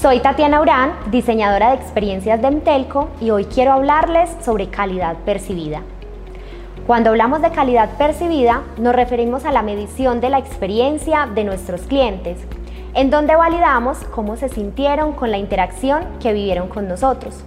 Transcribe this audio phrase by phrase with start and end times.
[0.00, 5.82] Soy Tatiana Urán, diseñadora de experiencias de Emtelco y hoy quiero hablarles sobre calidad percibida.
[6.86, 11.82] Cuando hablamos de calidad percibida, nos referimos a la medición de la experiencia de nuestros
[11.82, 12.38] clientes,
[12.94, 17.44] en donde validamos cómo se sintieron con la interacción que vivieron con nosotros.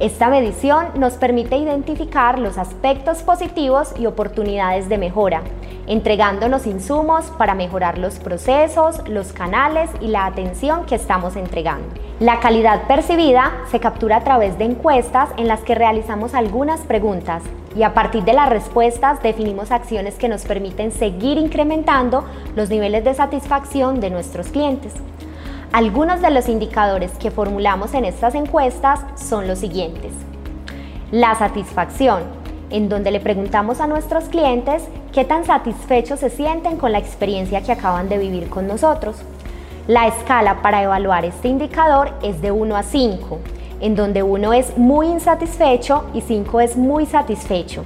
[0.00, 5.42] Esta medición nos permite identificar los aspectos positivos y oportunidades de mejora,
[5.86, 11.86] entregándonos insumos para mejorar los procesos, los canales y la atención que estamos entregando.
[12.20, 17.42] La calidad percibida se captura a través de encuestas en las que realizamos algunas preguntas
[17.76, 23.04] y a partir de las respuestas definimos acciones que nos permiten seguir incrementando los niveles
[23.04, 24.92] de satisfacción de nuestros clientes.
[25.72, 30.12] Algunos de los indicadores que formulamos en estas encuestas son los siguientes.
[31.10, 32.22] La satisfacción,
[32.70, 37.62] en donde le preguntamos a nuestros clientes qué tan satisfechos se sienten con la experiencia
[37.62, 39.16] que acaban de vivir con nosotros.
[39.86, 43.38] La escala para evaluar este indicador es de 1 a 5,
[43.80, 47.84] en donde 1 es muy insatisfecho y 5 es muy satisfecho.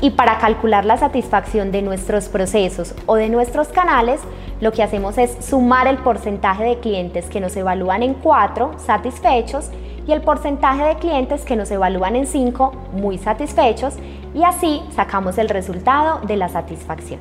[0.00, 4.20] Y para calcular la satisfacción de nuestros procesos o de nuestros canales,
[4.60, 9.70] lo que hacemos es sumar el porcentaje de clientes que nos evalúan en 4 satisfechos
[10.06, 13.94] y el porcentaje de clientes que nos evalúan en 5 muy satisfechos
[14.34, 17.20] y así sacamos el resultado de la satisfacción.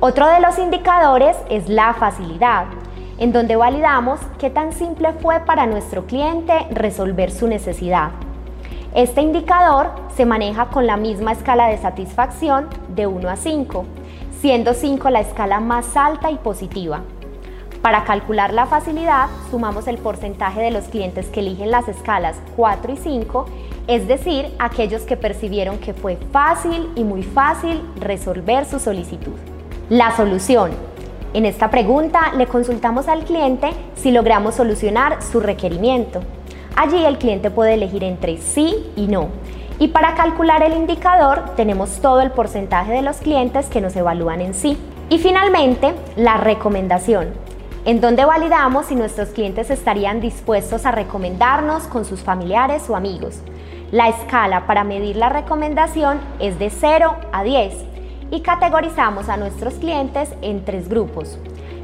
[0.00, 2.66] Otro de los indicadores es la facilidad,
[3.18, 8.10] en donde validamos qué tan simple fue para nuestro cliente resolver su necesidad.
[8.94, 13.84] Este indicador se maneja con la misma escala de satisfacción de 1 a 5,
[14.40, 17.02] siendo 5 la escala más alta y positiva.
[17.82, 22.92] Para calcular la facilidad, sumamos el porcentaje de los clientes que eligen las escalas 4
[22.92, 23.46] y 5,
[23.86, 29.32] es decir, aquellos que percibieron que fue fácil y muy fácil resolver su solicitud.
[29.88, 30.72] La solución.
[31.32, 36.20] En esta pregunta le consultamos al cliente si logramos solucionar su requerimiento.
[36.76, 39.28] Allí el cliente puede elegir entre sí y no.
[39.78, 44.42] Y para calcular el indicador tenemos todo el porcentaje de los clientes que nos evalúan
[44.42, 44.76] en sí.
[45.08, 47.28] Y finalmente, la recomendación,
[47.84, 53.40] en donde validamos si nuestros clientes estarían dispuestos a recomendarnos con sus familiares o amigos.
[53.90, 57.74] La escala para medir la recomendación es de 0 a 10
[58.30, 61.38] y categorizamos a nuestros clientes en tres grupos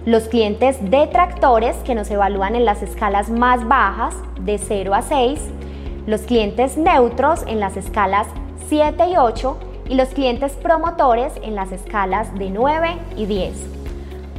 [0.07, 5.41] los clientes detractores que nos evalúan en las escalas más bajas de 0 a 6,
[6.07, 8.29] los clientes neutros en las escalas
[8.69, 9.59] 7 y 8
[9.89, 13.76] y los clientes promotores en las escalas de 9 y 10.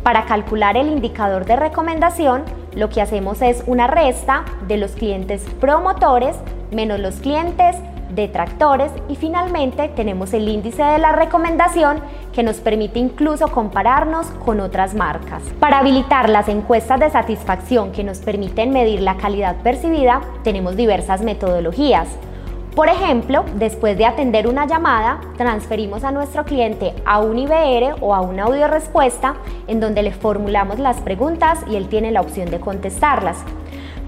[0.04, 2.44] Para calcular el indicador de recomendación,
[2.76, 6.38] lo que hacemos es una resta de los clientes promotores
[6.72, 7.76] menos los clientes
[8.10, 12.00] detractores y finalmente tenemos el índice de la recomendación
[12.34, 15.44] que nos permite incluso compararnos con otras marcas.
[15.60, 21.22] Para habilitar las encuestas de satisfacción que nos permiten medir la calidad percibida, tenemos diversas
[21.22, 22.08] metodologías.
[22.78, 28.14] Por ejemplo, después de atender una llamada, transferimos a nuestro cliente a un IBR o
[28.14, 29.34] a una audio respuesta
[29.66, 33.40] en donde le formulamos las preguntas y él tiene la opción de contestarlas.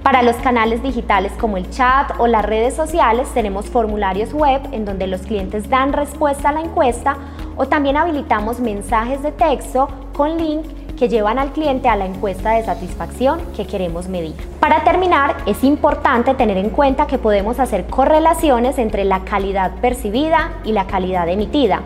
[0.04, 4.86] Para los canales digitales como el chat o las redes sociales tenemos formularios web en
[4.86, 7.18] donde los clientes dan respuesta a la encuesta
[7.58, 10.64] o también habilitamos mensajes de texto con link
[11.00, 14.36] que llevan al cliente a la encuesta de satisfacción que queremos medir.
[14.60, 20.52] Para terminar, es importante tener en cuenta que podemos hacer correlaciones entre la calidad percibida
[20.66, 21.84] y la calidad emitida.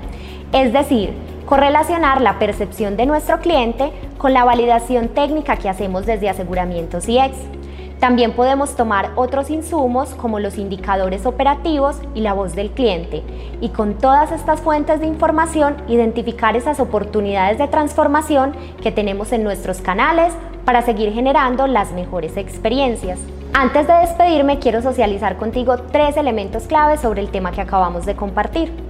[0.52, 1.14] Es decir,
[1.46, 7.38] correlacionar la percepción de nuestro cliente con la validación técnica que hacemos desde aseguramientos ex.
[8.04, 13.24] También podemos tomar otros insumos como los indicadores operativos y la voz del cliente
[13.62, 19.46] y con todas estas fuentes de información identificar esas oportunidades de transformación que tenemos en
[19.46, 20.34] nuestros canales
[20.66, 23.20] para seguir generando las mejores experiencias.
[23.54, 28.18] Antes de despedirme quiero socializar contigo tres elementos claves sobre el tema que acabamos de
[28.18, 28.83] compartir.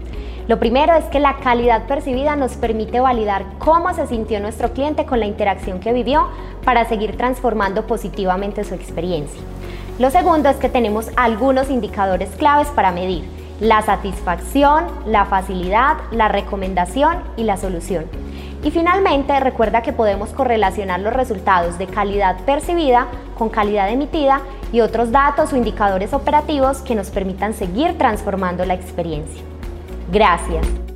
[0.48, 5.06] Lo primero es que la calidad percibida nos permite validar cómo se sintió nuestro cliente
[5.06, 6.28] con la interacción que vivió
[6.66, 9.42] para seguir transformando positivamente su experiencia.
[10.00, 13.24] Lo segundo es que tenemos algunos indicadores claves para medir
[13.62, 18.06] la satisfacción, la facilidad, la recomendación y la solución.
[18.64, 23.08] Y finalmente, recuerda que podemos correlacionar los resultados de calidad percibida
[23.38, 24.42] con calidad emitida
[24.74, 29.53] y otros datos o indicadores operativos que nos permitan seguir transformando la experiencia.
[30.14, 30.93] Gracias.